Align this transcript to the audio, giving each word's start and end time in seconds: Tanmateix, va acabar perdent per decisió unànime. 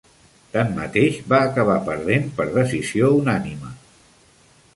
Tanmateix, 0.53 1.19
va 1.33 1.41
acabar 1.49 1.75
perdent 1.91 2.25
per 2.41 2.49
decisió 2.57 3.11
unànime. 3.21 3.73